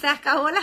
[0.00, 0.62] se acabó la,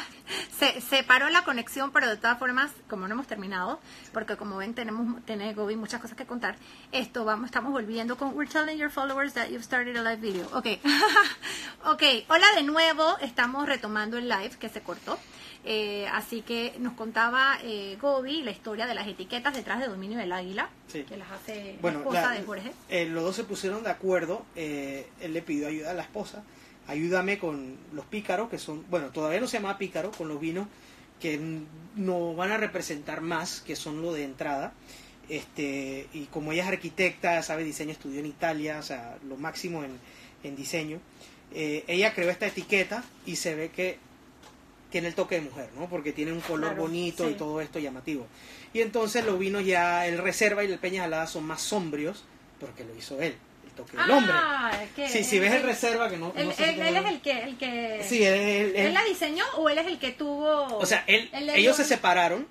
[0.57, 3.79] se, se paró la conexión, pero de todas formas, como no hemos terminado,
[4.13, 6.55] porque como ven tenemos, tiene Gobi muchas cosas que contar,
[6.92, 10.47] esto vamos, estamos volviendo con We're telling your followers that you've started a live video.
[10.54, 10.68] Ok,
[11.86, 15.20] ok, hola de nuevo, estamos retomando el live que se cortó.
[15.68, 20.20] Eh, así que nos contaba eh, Gobi la historia de las etiquetas detrás de Dominio
[20.20, 22.72] del Águila, que las hace la esposa de Jorge.
[22.90, 26.44] Eh, los dos se pusieron de acuerdo, él le pidió ayuda a la esposa,
[26.88, 30.67] ayúdame con los pícaros, que son, bueno, todavía no se llama pícaro, con los vinos
[31.20, 31.39] que
[31.95, 34.73] no van a representar más, que son lo de entrada.
[35.27, 39.84] Este, y como ella es arquitecta, sabe diseño, estudió en Italia, o sea, lo máximo
[39.84, 39.98] en,
[40.43, 40.99] en diseño,
[41.53, 43.98] ella creó esta etiqueta y se ve que
[44.95, 45.90] tiene el toque de mujer, ¿no?
[45.90, 48.27] Porque tiene un color bonito y todo esto llamativo.
[48.73, 52.23] Y entonces los vinos ya, el Reserva y el Peña Alada son más sombrios
[52.59, 53.35] porque lo hizo él.
[53.77, 54.34] El hombre.
[54.35, 54.71] Ah,
[55.07, 57.57] sí, si ves el reserva que no, él, sé él, él es el que, el
[57.57, 61.29] que sí, él, él, la diseñó o él es el que tuvo o sea él,
[61.55, 62.48] ellos se separaron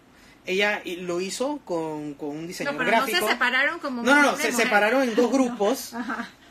[0.47, 3.21] ella lo hizo con, con un diseñador no, pero gráfico.
[3.21, 5.95] No se separaron como No, no, no, se separaron en dos grupos.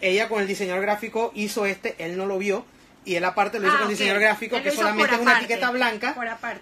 [0.01, 2.65] Ella con el diseñador gráfico hizo este, él no lo vio
[3.05, 6.15] y él aparte lo hizo ah, con diseñador gráfico que solamente es una etiqueta blanca.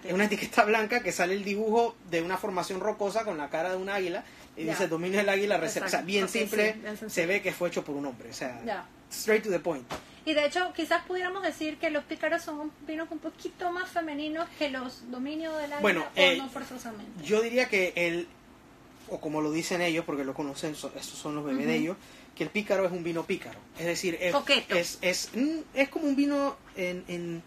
[0.04, 3.70] es una etiqueta blanca que sale el dibujo de una formación rocosa con la cara
[3.70, 4.24] de un águila
[4.56, 6.76] y dice dominio del águila reserva o sea, bien, simple,
[7.08, 9.86] se ve que fue hecho por un hombre o sea straight to the point.
[10.24, 14.48] Y de hecho quizás pudiéramos decir que los pícaros son vinos un poquito más femeninos
[14.58, 17.24] que los dominios del águila bueno, o eh, no forzosamente.
[17.24, 18.28] yo diría que el
[19.08, 21.96] o como lo dicen ellos porque lo conocen estos son los bebés de ellos
[22.34, 23.58] que el pícaro es un vino pícaro.
[23.78, 24.34] Es decir, es,
[24.68, 27.42] es, es, mm, es, como un vino en, en,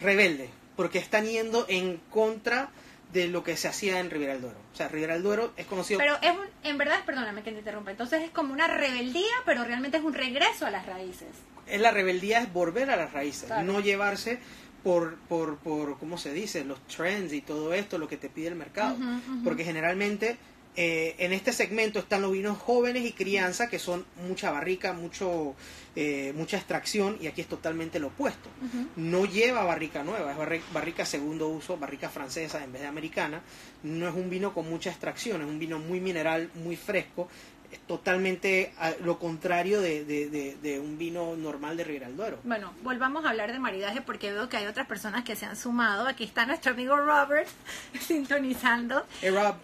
[0.00, 2.70] rebelde, porque están yendo en contra
[3.12, 4.58] de lo que se hacía en Ribera del Duero.
[4.72, 5.98] O sea, Ribera del Duero es conocido...
[5.98, 6.32] Pero es
[6.64, 10.14] en verdad, perdóname que te interrumpa, entonces es como una rebeldía, pero realmente es un
[10.14, 11.28] regreso a las raíces.
[11.66, 14.38] Es la rebeldía es volver a las raíces, no llevarse
[14.82, 16.64] por, por, por, ¿cómo se dice?
[16.64, 18.96] Los trends y todo esto, lo que te pide el mercado.
[19.44, 20.38] Porque generalmente
[20.80, 25.56] eh, en este segmento están los vinos jóvenes y crianza, que son mucha barrica, mucho,
[25.96, 28.48] eh, mucha extracción, y aquí es totalmente lo opuesto.
[28.94, 33.42] No lleva barrica nueva, es barrica segundo uso, barrica francesa en vez de americana.
[33.82, 37.26] No es un vino con mucha extracción, es un vino muy mineral, muy fresco,
[37.72, 42.38] es totalmente lo contrario de, un vino normal de Ribera Duero.
[42.44, 45.56] Bueno, volvamos a hablar de maridaje porque veo que hay otras personas que se han
[45.56, 46.06] sumado.
[46.06, 47.48] Aquí está nuestro amigo Robert
[48.00, 49.04] sintonizando.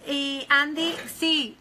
[0.07, 1.57] Y Andy, sí,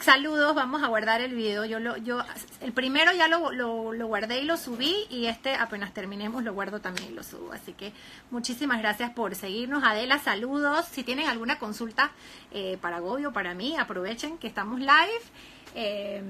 [0.00, 1.64] saludos, vamos a guardar el video.
[1.64, 2.22] Yo lo, yo,
[2.60, 6.80] el primero ya lo, lo, guardé y lo subí y este apenas terminemos lo guardo
[6.80, 7.52] también y lo subo.
[7.52, 7.92] Así que
[8.30, 9.84] muchísimas gracias por seguirnos.
[9.84, 10.86] Adela, saludos.
[10.90, 12.12] Si tienen alguna consulta
[12.52, 15.22] eh, para Gobi o para mí, aprovechen que estamos live.
[15.74, 16.22] Eh,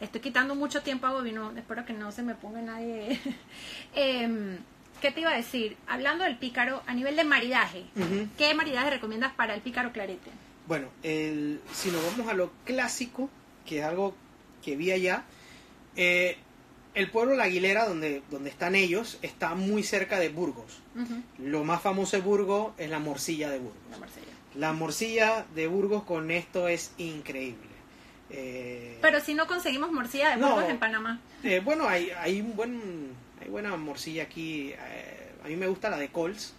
[0.00, 3.20] estoy quitando mucho tiempo a Bobby, espero que no se me ponga nadie.
[3.94, 4.58] eh,
[5.00, 5.76] ¿Qué te iba a decir?
[5.86, 7.84] Hablando del pícaro, a nivel de maridaje,
[8.38, 10.30] ¿qué maridaje recomiendas para el pícaro clarete?
[10.66, 13.30] Bueno, el, si nos vamos a lo clásico,
[13.64, 14.14] que es algo
[14.64, 15.24] que vi allá,
[15.94, 16.36] eh,
[16.94, 20.80] el pueblo La Aguilera, donde, donde están ellos, está muy cerca de Burgos.
[21.38, 23.78] Lo más famoso de Burgos es la morcilla de Burgos.
[23.90, 24.26] La morcilla.
[24.54, 27.68] la morcilla de Burgos con esto es increíble.
[28.30, 31.20] Eh, Pero si no conseguimos morcilla de Burgos en Panamá.
[31.42, 33.12] Eh, bueno, hay, hay, un buen,
[33.42, 34.72] hay buena morcilla aquí.
[34.72, 36.54] Eh, a mí me gusta la de Coles.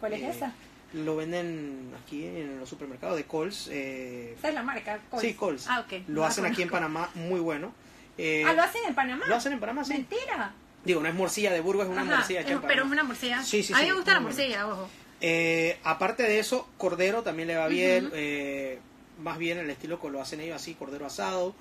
[0.00, 0.52] ¿Cuál es esa?
[0.92, 3.68] Lo venden aquí en los supermercados de Coles.
[3.68, 4.98] ¿Esa es la marca?
[5.10, 5.28] Coles.
[5.28, 5.66] Sí, Coles.
[5.68, 6.02] Ah, ok.
[6.08, 7.72] Lo hacen aquí en Panamá, muy bueno.
[8.18, 9.24] ah, ¿lo hacen en Panamá?
[9.28, 9.92] Lo hacen en Panamá, sí.
[9.92, 10.52] Mentira.
[10.84, 12.42] Digo, no es morcilla de Burgos, es una morcilla.
[12.66, 13.42] pero es una morcilla.
[13.42, 14.88] Sí, sí, a mí me gusta la morcilla, ojo.
[15.84, 18.10] aparte de eso, cordero también le va bien
[19.22, 21.54] más bien el estilo que lo hacen ellos así, cordero asado.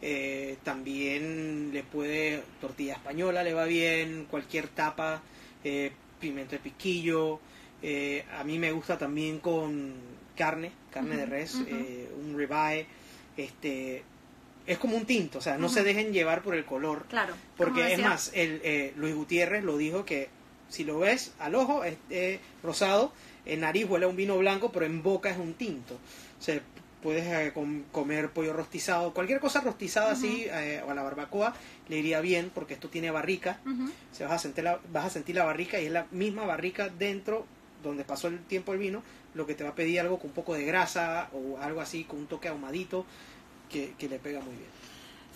[0.00, 5.22] Eh, también le puede, tortilla española le va bien, cualquier tapa,
[5.64, 7.40] eh, pimiento de piquillo.
[7.82, 9.94] Eh, a mí me gusta también con
[10.36, 12.86] carne, carne de res, un ribeye.
[13.36, 14.02] Este,
[14.66, 17.06] es como un tinto, o sea, no se dejen llevar por el color.
[17.08, 17.34] Claro.
[17.56, 20.28] Porque es más, el, Luis Gutiérrez lo dijo que
[20.68, 23.12] si lo ves al ojo es rosado,
[23.44, 25.94] en nariz huele a un vino blanco, pero en boca es un tinto.
[25.94, 26.60] O sea,
[27.02, 27.52] puedes eh,
[27.90, 31.54] comer pollo rostizado, cualquier cosa rostizada así, eh, o a la barbacoa,
[31.88, 33.60] le iría bien porque esto tiene barrica,
[34.12, 36.88] se vas, a sentir la, vas a sentir la barrica y es la misma barrica
[36.88, 37.46] dentro
[37.82, 39.02] donde pasó el tiempo el vino,
[39.34, 42.04] lo que te va a pedir algo con un poco de grasa o algo así,
[42.04, 43.06] con un toque ahumadito
[43.70, 44.82] que, que le pega muy bien.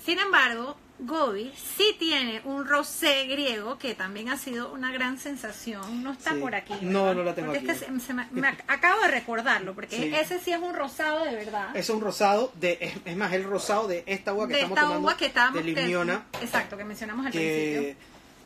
[0.07, 6.05] Sin embargo, Gobi sí tiene un rosé griego que también ha sido una gran sensación.
[6.05, 6.75] No está por aquí.
[6.81, 10.61] No, no la tengo porque Es que me, acabo de recordarlo, porque ese sí es
[10.61, 11.77] un rosado de verdad.
[11.77, 15.33] Es un rosado, de es, más, el rosado de esta agua que estamos tomando, que
[15.59, 16.27] de Limiona.
[16.41, 17.97] exacto, que mencionamos al principio.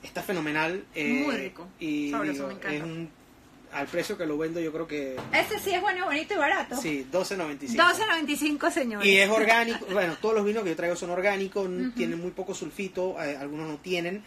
[0.03, 0.83] Está fenomenal.
[0.95, 1.69] Eh, Muy rico.
[1.79, 3.11] Y es un
[3.73, 5.17] al precio que lo vendo yo creo que...
[5.33, 6.77] Ese sí es bueno, bonito y barato.
[6.77, 7.77] Sí, 12.95.
[7.77, 9.07] 12.95, señores.
[9.07, 12.55] Y es orgánico, bueno, todos los vinos que yo traigo son orgánicos, tienen muy poco
[12.55, 14.23] sulfito, eh, algunos no tienen,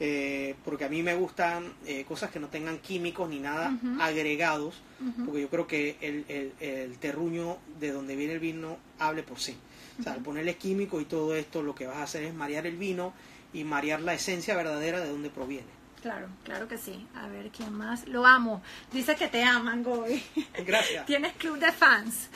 [0.00, 4.82] eh, porque a mí me gustan eh, cosas que no tengan químicos ni nada agregados,
[5.24, 9.38] porque yo creo que el, el, el, terruño de donde viene el vino hable por
[9.38, 9.56] sí.
[9.98, 12.66] O sea, al ponerle químico y todo esto, lo que vas a hacer es marear
[12.66, 13.12] el vino
[13.52, 15.81] y marear la esencia verdadera de donde proviene.
[16.02, 17.06] Claro, claro que sí.
[17.14, 18.08] A ver, ¿quién más?
[18.08, 18.60] Lo amo.
[18.92, 20.22] Dice que te aman, Gobi.
[20.66, 21.06] Gracias.
[21.06, 22.28] Tienes club de fans.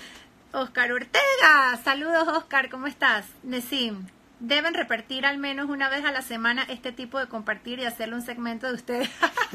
[0.52, 1.76] Oscar Ortega.
[1.82, 2.70] Saludos, Oscar.
[2.70, 3.26] ¿Cómo estás?
[3.42, 4.06] Nesim.
[4.38, 8.14] Deben repetir al menos una vez a la semana este tipo de compartir y hacerle
[8.14, 9.10] un segmento de ustedes.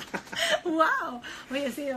[0.65, 1.21] ¡Wow!
[1.51, 1.87] Oye, sí.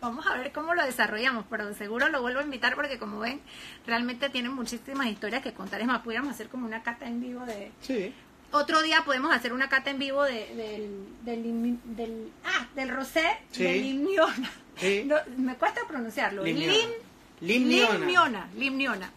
[0.00, 3.40] Vamos a ver cómo lo desarrollamos, pero seguro lo vuelvo a invitar porque, como ven,
[3.86, 5.80] realmente tienen muchísimas historias que contar.
[5.80, 8.14] Es más, pudiéramos hacer como una cata en vivo de, Sí.
[8.52, 10.46] Otro día podemos hacer una cata en vivo de,
[11.24, 13.62] del, del, ah, del rosé Sí.
[13.64, 14.50] de Limniona.
[14.78, 15.04] Sí.
[15.06, 16.42] No, me cuesta pronunciarlo.
[16.44, 16.72] Limniona.
[16.72, 16.88] Lim,
[17.40, 17.98] Limniona.
[17.98, 18.48] Limniona.
[18.56, 19.10] Limniona.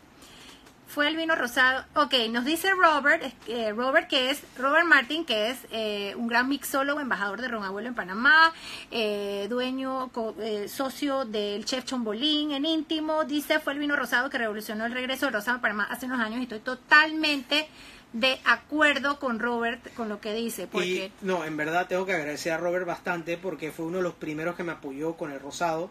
[0.88, 1.86] Fue el vino rosado.
[1.96, 6.48] Ok, nos dice Robert, eh, Robert que es Robert Martin, que es eh, un gran
[6.48, 8.54] mixólogo, embajador de Ron Abuelo en Panamá,
[8.92, 13.24] eh, dueño, co- eh, socio del chef Chombolín en íntimo.
[13.26, 16.20] Dice fue el vino rosado que revolucionó el regreso del rosado a Panamá hace unos
[16.20, 17.68] años y estoy totalmente
[18.14, 22.14] de acuerdo con Robert con lo que dice, porque Y no, en verdad tengo que
[22.14, 25.40] agradecer a Robert bastante porque fue uno de los primeros que me apoyó con el
[25.40, 25.90] rosado.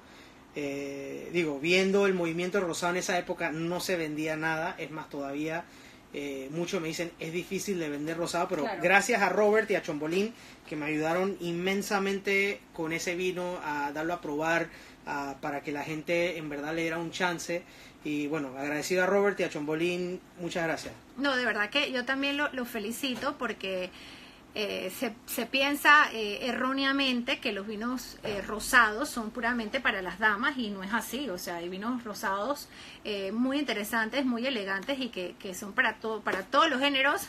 [0.54, 5.08] Eh, digo, viendo el movimiento rosado en esa época no se vendía nada, es más
[5.08, 5.64] todavía
[6.14, 8.82] eh, muchos me dicen es difícil de vender rosado, pero Claro.
[8.82, 10.34] gracias a Robert y a Chombolín
[10.68, 14.68] que me ayudaron inmensamente con ese vino a darlo a probar,
[15.06, 17.62] a- para que la gente en verdad le diera un chance.
[18.04, 20.92] Y bueno, agradecido a Robert y a Chombolín, muchas gracias.
[21.16, 23.90] No, de verdad que yo también lo, lo felicito porque
[24.54, 30.18] eh, se, se piensa eh, erróneamente que los vinos eh, rosados son puramente para las
[30.18, 31.30] damas y no es así.
[31.30, 32.68] O sea, hay vinos rosados
[33.04, 37.28] eh, muy interesantes, muy elegantes y que, que son para, todo, para todos los géneros.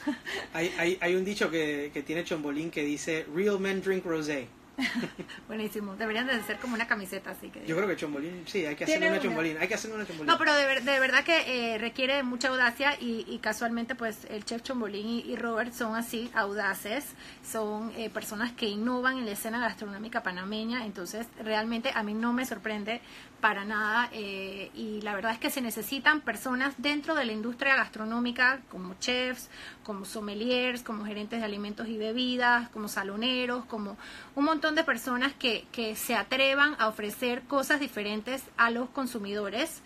[0.53, 4.47] Hay, hay, hay un dicho que, que tiene Chombolín que dice Real men drink rosé.
[5.47, 5.95] Buenísimo.
[5.95, 7.65] Deberían de ser como una camiseta así que...
[7.65, 9.19] Yo creo que Chombolín, sí, hay que hacerle una.
[9.19, 9.57] Chombolín.
[9.59, 10.27] Hay que hacerle una Chombolín.
[10.27, 14.25] No, pero de, ver- de verdad que eh, requiere mucha audacia y, y casualmente pues
[14.29, 17.05] el chef Chombolín y, y Robert son así, audaces,
[17.49, 22.33] son eh, personas que innovan en la escena gastronómica panameña, entonces realmente a mí no
[22.33, 23.01] me sorprende
[23.43, 27.75] para nada eh, y la verdad es que se necesitan personas dentro de la industria
[27.75, 29.49] gastronómica como chefs,
[29.83, 33.97] como sommeliers, como gerentes de alimentos y bebidas, como saloneros, como
[34.35, 39.81] un montón de personas que, que se atrevan a ofrecer cosas diferentes a los consumidores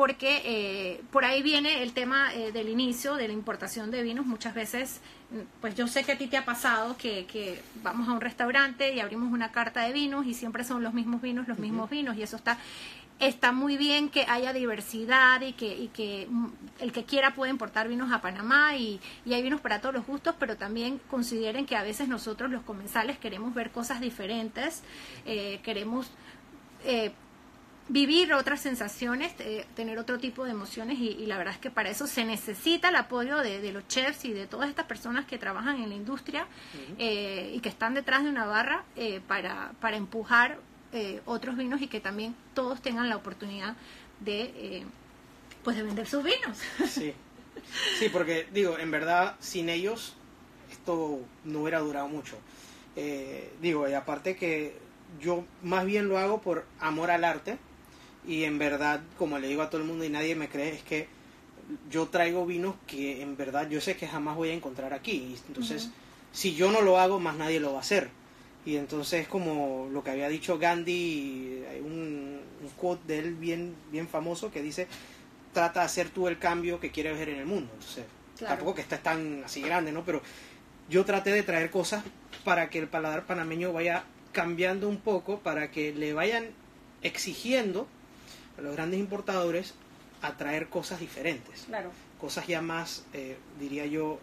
[0.00, 4.24] porque eh, por ahí viene el tema eh, del inicio de la importación de vinos.
[4.24, 8.08] Muchas veces, mm, pues yo sé que a ti te ha pasado que, que vamos
[8.08, 11.48] a un restaurante y abrimos una carta de vinos y siempre son los mismos vinos,
[11.48, 12.56] los mismos vinos y eso está
[13.18, 16.46] está muy bien que haya diversidad y que, y que mm,
[16.78, 20.06] el que quiera puede importar vinos a Panamá y, y hay vinos para todos los
[20.06, 24.82] gustos, pero también consideren que a veces nosotros los comensales queremos ver cosas diferentes,
[25.26, 26.10] eh, queremos
[26.86, 27.12] eh,
[27.90, 31.70] vivir otras sensaciones, eh, tener otro tipo de emociones y, y la verdad es que
[31.70, 35.26] para eso se necesita el apoyo de, de los chefs y de todas estas personas
[35.26, 36.46] que trabajan en la industria
[36.98, 40.60] eh, y que están detrás de una barra eh, para, para empujar
[40.92, 43.74] eh, otros vinos y que también todos tengan la oportunidad
[44.20, 44.84] de eh,
[45.64, 46.58] pues de vender sus vinos.
[46.88, 47.12] Sí.
[47.98, 50.14] sí, porque digo, en verdad, sin ellos
[50.70, 52.38] esto no hubiera durado mucho.
[52.94, 54.78] Eh, digo, y aparte que
[55.20, 57.58] yo más bien lo hago por amor al arte
[58.26, 60.82] y en verdad, como le digo a todo el mundo y nadie me cree, es
[60.82, 61.08] que
[61.90, 65.36] yo traigo vinos que en verdad yo sé que jamás voy a encontrar aquí.
[65.48, 65.90] Entonces,
[66.32, 68.08] si yo no lo hago, más nadie lo va a hacer.
[68.66, 73.74] Y entonces, como lo que había dicho Gandhi, hay un, un quote de él bien,
[73.90, 74.86] bien famoso que dice,
[75.54, 77.70] trata de hacer tú el cambio que quieres ver en el mundo.
[77.74, 78.04] Entonces,
[78.36, 78.54] Claro.
[78.56, 80.02] tampoco que estés tan así grande, ¿no?
[80.04, 80.22] Pero
[80.88, 82.02] yo traté de traer cosas
[82.42, 86.46] para que el paladar panameño vaya cambiando un poco, para que le vayan
[87.02, 87.86] exigiendo
[88.58, 89.74] a los grandes importadores
[90.22, 91.90] a traer cosas diferentes, Claro.
[92.20, 94.18] cosas ya más, eh, diría yo,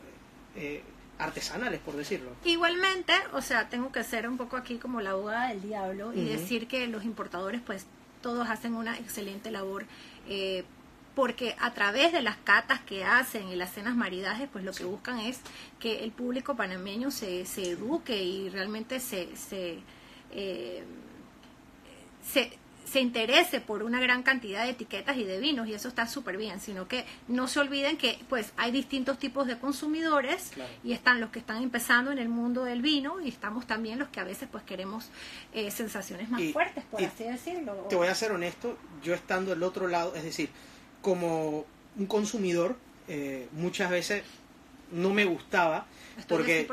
[0.55, 0.83] eh,
[1.19, 2.29] artesanales, por decirlo.
[2.45, 6.23] Igualmente, o sea, tengo que ser un poco aquí como la abogada del diablo y
[6.25, 7.85] decir que los importadores, pues,
[8.21, 9.85] todos hacen una excelente labor.
[10.29, 10.63] eh,
[11.15, 14.83] porque a través de las catas que hacen y las cenas maridajes, pues lo que
[14.83, 15.39] buscan es
[15.79, 19.79] que el público panameño se, se eduque y realmente se, se,
[20.31, 20.83] eh,
[22.23, 22.51] se,
[22.91, 26.07] se se interese por una gran cantidad de etiquetas y de vinos y eso está
[26.07, 30.51] súper bien, sino que no se olviden que pues hay distintos tipos de consumidores
[30.83, 34.07] y están los que están empezando en el mundo del vino y estamos también los
[34.09, 35.09] que a veces pues queremos
[35.53, 37.73] eh, sensaciones más fuertes, por así decirlo.
[37.87, 40.49] Te voy a ser honesto, yo estando del otro lado, es decir,
[41.03, 41.65] como
[41.97, 42.77] un consumidor,
[43.07, 44.23] eh, muchas veces
[44.91, 45.87] no me gustaba
[46.27, 46.67] porque,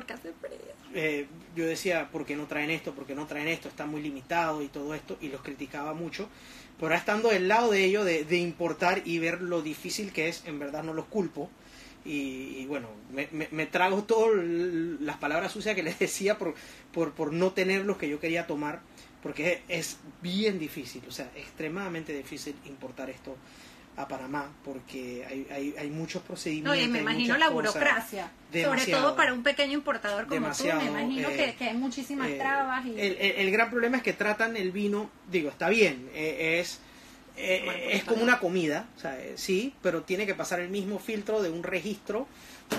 [0.95, 2.95] eh, yo decía, ¿por qué no traen esto?
[2.95, 3.69] ¿Por qué no traen esto?
[3.69, 6.29] Está muy limitado y todo esto, y los criticaba mucho.
[6.77, 10.45] Pero ahora estando del lado de ello, de, importar y ver lo difícil que es,
[10.47, 11.51] en verdad no los culpo.
[12.07, 14.37] Y, bueno, me, trago todas
[15.01, 16.55] las palabras sucias que les decía por,
[16.93, 18.81] por, por no tener los que yo quería tomar,
[19.23, 23.37] porque es bien difícil, o sea, extremadamente difícil importar esto
[23.97, 26.77] a Panamá porque hay, hay, hay muchos procedimientos.
[26.77, 30.85] No, y me imagino la burocracia, sobre todo para un pequeño importador como tú, me
[30.87, 32.85] imagino que, que, hay muchísimas eh, trabas.
[32.87, 32.99] Y...
[32.99, 36.81] El, el, gran problema es que tratan el vino, digo, está bien, eh, es,
[37.37, 41.43] eh, es como una comida, o sea, sí, pero tiene que pasar el mismo filtro
[41.43, 42.27] de un registro.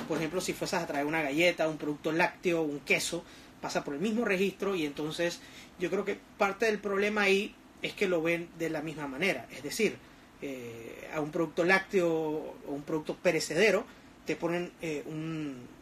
[0.08, 3.24] Por ejemplo, si fueses a traer una galleta, un producto lácteo, un queso,
[3.62, 5.40] pasa por el mismo registro y entonces
[5.80, 9.48] yo creo que parte del problema ahí es que lo ven de la misma manera.
[9.52, 9.98] Es decir,
[10.42, 13.86] eh, a un producto lácteo o un producto perecedero,
[14.26, 15.04] te ponen eh,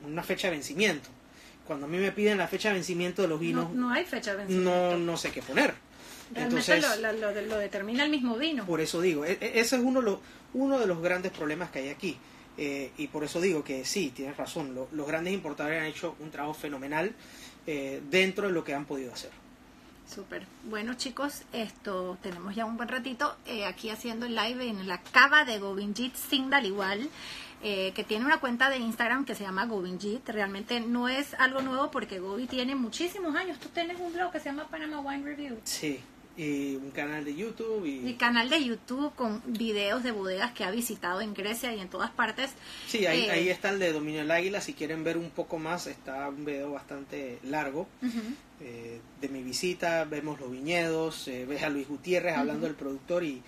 [0.06, 1.10] una fecha de vencimiento.
[1.66, 4.32] Cuando a mí me piden la fecha de vencimiento de los vinos, no, hay fecha
[4.32, 4.98] de vencimiento.
[4.98, 5.74] No, sé qué poner.
[6.36, 6.84] Entonces,
[7.48, 8.66] lo, determina el mismo vino.
[8.66, 10.20] Por eso digo, e, e, ese es uno,
[10.54, 12.18] uno de los grandes problemas que hay aquí.
[12.58, 16.30] Eh, y por eso digo que sí, tienes razón, los grandes importadores han hecho un
[16.30, 17.14] trabajo fenomenal
[17.66, 19.32] dentro de lo que han podido hacer.
[20.08, 20.46] Súper.
[20.64, 25.00] Bueno, chicos, esto tenemos ya un buen ratito eh, aquí haciendo el live en la
[25.00, 27.10] cava de Govinjit Singh igual.
[27.66, 30.28] Eh, que tiene una cuenta de Instagram que se llama Govinjit.
[30.28, 33.58] Realmente no es algo nuevo porque Gobi tiene muchísimos años.
[33.58, 35.58] Tú tienes un blog que se llama Panama Wine Review.
[35.64, 36.02] Sí,
[36.36, 37.86] y un canal de YouTube.
[37.86, 38.08] Y...
[38.08, 41.90] y canal de YouTube con videos de bodegas que ha visitado en Grecia y en
[41.90, 42.52] todas partes.
[42.88, 44.62] Sí, ahí, eh, ahí está el de Dominio del Águila.
[44.62, 47.88] Si quieren ver un poco más, está un video bastante largo
[48.62, 50.06] eh, de mi visita.
[50.06, 53.42] Vemos los viñedos, eh, ves a Luis Gutiérrez hablando del productor y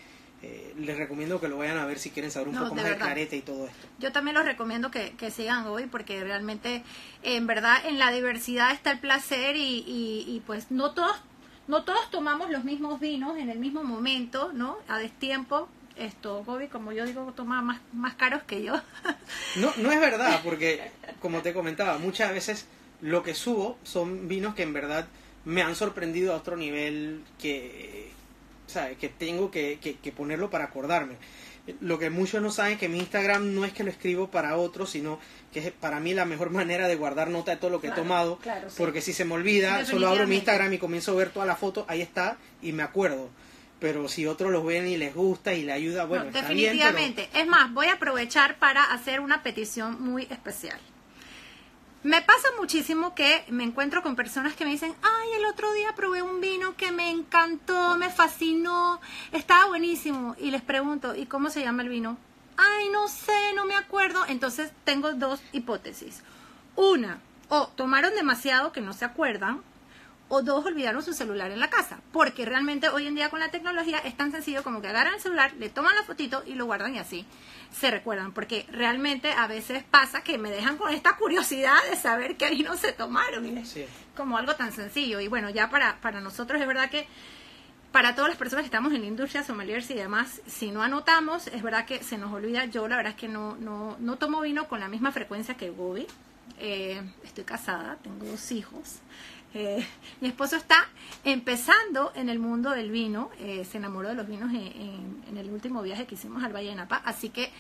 [0.78, 3.36] les recomiendo que lo vayan a ver si quieren saber un poco más de careta
[3.36, 3.88] y todo esto.
[3.98, 6.84] Yo también los recomiendo que, que, sigan hoy porque realmente,
[7.24, 11.20] en verdad, en la diversidad está el placer y, y, y pues no todos
[11.68, 14.78] no todos tomamos los mismos vinos en el mismo momento, ¿no?
[14.88, 15.68] A destiempo.
[15.96, 18.74] Esto, Gobi, como yo digo, toma más, más caros que yo.
[19.56, 20.92] No, no es verdad, porque,
[21.22, 22.68] como te comentaba, muchas veces
[23.02, 25.08] lo que subo son vinos que en verdad
[25.46, 28.12] me han sorprendido a otro nivel que,
[28.68, 28.98] ¿sabes?
[28.98, 31.16] que tengo que, que ponerlo para acordarme
[31.82, 34.58] lo que muchos no saben es que mi Instagram no es que lo escribo para
[34.58, 35.20] otros, sino
[35.52, 37.92] que es para mí la mejor manera de guardar nota de todo lo que he
[37.92, 38.40] tomado,
[38.78, 41.60] porque si se me olvida, solo abro mi Instagram y comienzo a ver todas las
[41.60, 43.30] fotos, ahí está, y me acuerdo.
[43.80, 47.30] Pero si otros lo ven y les gusta y le ayuda, bueno, definitivamente.
[47.34, 50.80] Es más, voy a aprovechar para hacer una petición muy especial.
[52.06, 55.96] Me pasa muchísimo que me encuentro con personas que me dicen, ay, el otro día
[55.96, 60.36] probé un vino que me encantó, me fascinó, estaba buenísimo.
[60.38, 62.20] Y les pregunto, ¿y cómo se llama el vino?
[62.58, 64.24] Ay, no sé, no me acuerdo.
[64.28, 66.22] Entonces tengo dos hipótesis.
[66.76, 69.64] Una, o tomaron demasiado que no se acuerdan,
[70.28, 73.52] o dos olvidaron su celular en la casa, porque realmente hoy en día con la
[73.52, 76.66] tecnología es tan sencillo como que agarran el celular, le toman la fotito y lo
[76.66, 77.26] guardan y así
[77.72, 82.38] se recuerdan, porque realmente a veces pasa que me dejan con esta curiosidad de saber
[82.38, 83.64] qué vino se tomaron,
[84.16, 85.20] como algo tan sencillo.
[85.20, 87.06] Y bueno, ya para, para nosotros es verdad que
[87.92, 91.48] para todas las personas que estamos en la industria sommeliers y demás, si no anotamos,
[91.48, 92.66] es verdad que se nos olvida.
[92.66, 95.70] Yo la verdad es que no, no, no tomo vino con la misma frecuencia que
[95.70, 96.08] Bobby.
[96.60, 99.00] Eh, estoy casada, tengo dos hijos.
[99.56, 99.88] Eh,
[100.20, 100.86] mi esposo está
[101.24, 105.82] empezando en el mundo del vino, eh, se enamoró de los vinos en, el último
[105.82, 107.52] viaje que hicimos al Valle de Napa, así que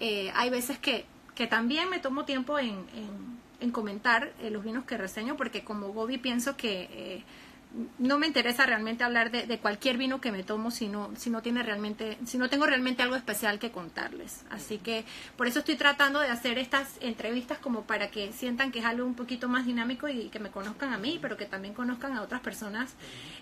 [0.00, 1.04] eh, hay veces que,
[1.50, 7.24] también me tomo tiempo en comentar los vinos que reseño, porque como Gobi pienso que
[7.98, 11.42] no me interesa realmente hablar de, cualquier vino que me tomo si no, si no
[11.42, 14.44] tiene realmente, si no tengo realmente algo especial que contarles.
[14.50, 15.04] Así que
[15.36, 19.06] por eso estoy tratando de hacer estas entrevistas como para que sientan que es algo
[19.06, 22.22] un poquito más dinámico y que me conozcan a mí, pero que también conozcan a
[22.22, 22.94] otras personas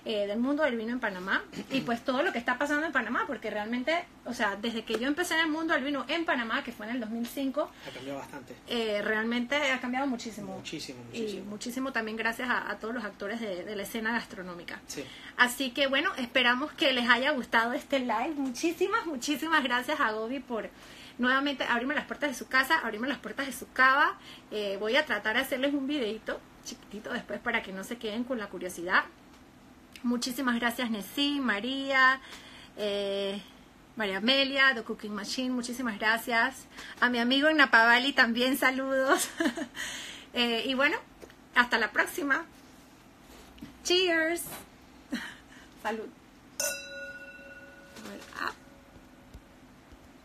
[0.04, 2.92] eh, del mundo del vino en Panamá y pues todo lo que está pasando en
[2.92, 6.24] Panamá, porque realmente, o sea, desde que yo empecé en el mundo del vino en
[6.24, 8.54] Panamá, que fue en el 2005, ha cambiado bastante.
[8.68, 10.56] Eh, realmente ha cambiado muchísimo.
[10.56, 11.42] Muchísimo, muchísimo.
[11.42, 14.80] Y muchísimo también gracias a, todos los actores de, de la escena astronómica.
[15.36, 18.34] Así que bueno, esperamos que les haya gustado este live.
[18.36, 20.70] Muchísimas, muchísimas gracias a Gobi por
[21.18, 24.18] nuevamente abrirme las puertas de su casa, abrirme las puertas de su cava.
[24.50, 28.24] Eh, voy a tratar de hacerles un videito chiquitito después para que no se queden
[28.24, 29.04] con la curiosidad.
[30.02, 32.20] Muchísimas gracias Nesí, María,
[32.76, 33.40] Eh,
[33.96, 36.66] María Amelia, The Cooking Machine, muchísimas gracias.
[37.00, 39.28] A mi amigo en Napavali también saludos.
[40.32, 40.96] Eh, y bueno,
[41.56, 42.46] hasta la próxima.
[43.84, 44.42] Cheers.
[45.82, 46.08] Salud.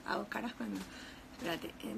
[0.07, 0.79] Hago caras cuando...
[1.37, 1.73] Espérate.